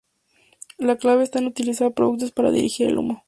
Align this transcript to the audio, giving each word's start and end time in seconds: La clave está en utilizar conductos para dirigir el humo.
La 0.79 0.95
clave 0.97 1.23
está 1.23 1.37
en 1.37 1.45
utilizar 1.45 1.93
conductos 1.93 2.31
para 2.31 2.49
dirigir 2.49 2.87
el 2.87 2.97
humo. 2.97 3.19